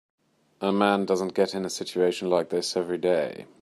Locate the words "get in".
1.35-1.63